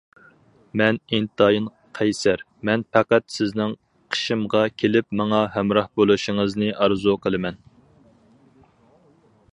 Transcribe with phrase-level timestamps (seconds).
[0.79, 1.67] مەن ئىنتايىن
[1.99, 3.77] قەيسەر، مەن پەقەت سىزنىڭ
[4.15, 7.65] قېشىمغا كېلىپ ماڭا ھەمراھ بولۇشىڭىزنى ئارزۇ قىلىمەن.